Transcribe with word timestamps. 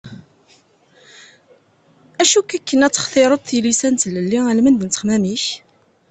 Acu-k 2.21 2.51
akken 2.57 2.79
ad 2.85 2.93
textireḍ 2.93 3.41
tilisa 3.43 3.89
n 3.89 3.95
tlelli 4.01 4.39
almend 4.49 4.81
n 4.83 4.87
ttexmam-ik? 4.89 5.45